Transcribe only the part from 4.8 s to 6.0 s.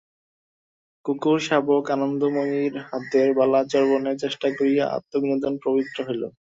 আত্মবিনোদনে প্রবৃত্ত